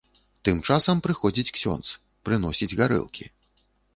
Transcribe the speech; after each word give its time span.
Тым 0.47 0.61
часам 0.67 1.01
прыходзіць 1.07 1.53
ксёндз, 1.57 1.87
прыносіць 2.29 2.71
гарэлкі. 2.83 3.29